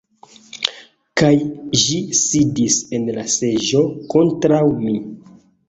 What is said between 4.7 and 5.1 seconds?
mi.